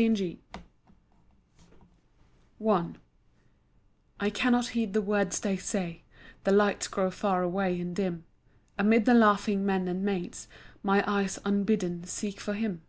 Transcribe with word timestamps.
Young 0.00 0.38
Love 2.58 2.94
I 4.18 4.26
I 4.28 4.30
cannot 4.30 4.68
heed 4.68 4.94
the 4.94 5.02
words 5.02 5.38
they 5.40 5.58
say, 5.58 6.04
The 6.44 6.52
lights 6.52 6.88
grow 6.88 7.10
far 7.10 7.42
away 7.42 7.78
and 7.82 7.94
dim, 7.94 8.24
Amid 8.78 9.04
the 9.04 9.12
laughing 9.12 9.66
men 9.66 9.88
and 9.88 10.02
maids 10.02 10.48
My 10.82 11.04
eyes 11.06 11.38
unbidden 11.44 12.04
seek 12.04 12.40
for 12.40 12.54
him. 12.54 12.80